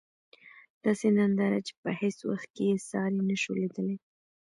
[0.83, 3.95] داسې ننداره چې په هیڅ وخت کې یې ساری نشو لېدلی.